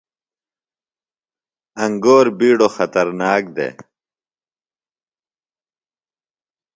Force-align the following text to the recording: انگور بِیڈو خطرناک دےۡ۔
انگور 1.83 2.25
بِیڈو 2.37 2.67
خطرناک 2.75 3.43
دےۡ۔ 3.55 3.75